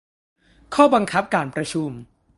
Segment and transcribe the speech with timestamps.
[0.75, 1.91] ข้อบังคับการประชุม